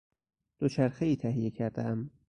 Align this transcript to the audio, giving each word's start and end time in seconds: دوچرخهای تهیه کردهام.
دوچرخهای 0.59 1.15
تهیه 1.15 1.49
کردهام. 1.51 2.11